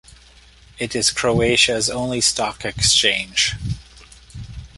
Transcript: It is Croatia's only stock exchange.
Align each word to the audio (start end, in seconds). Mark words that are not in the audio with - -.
It 0.79 0.95
is 0.95 1.11
Croatia's 1.11 1.87
only 1.87 2.21
stock 2.21 2.65
exchange. 2.65 3.53